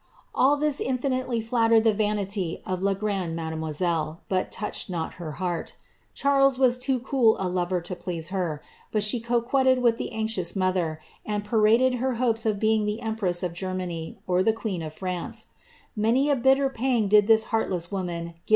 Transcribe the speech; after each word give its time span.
''All 0.33 0.57
this 0.57 0.79
infinitely 0.81 1.41
flattered 1.41 1.83
the 1.83 1.93
frande 1.93 2.21
mademoiselle^ 2.65 4.17
but 4.29 4.51
touched 4.51 4.89
not 4.89 5.13
her 5.21 5.33
heart 5.33 5.75
Charles 6.15 6.57
a 6.57 7.47
lover 7.47 7.81
to 7.81 7.95
please 7.95 8.29
her; 8.29 8.63
but 8.91 9.03
she 9.03 9.19
coquetted 9.19 9.77
with 9.83 9.99
the 9.99 10.11
anxious 10.11 10.53
pareded 11.43 11.93
her 11.99 12.13
hopes 12.15 12.47
of 12.47 12.59
being 12.59 12.85
the 12.85 13.01
empress 13.01 13.43
of 13.43 13.53
Germany, 13.53 14.17
or 14.25 14.41
Pimnce. 14.41 15.45
Many 15.95 16.31
a 16.31 16.35
bitter 16.35 16.69
pang 16.69 17.07
did 17.07 17.27
this 17.27 17.43
heartless 17.53 17.91
woman 17.91 18.33
give 18.47 18.49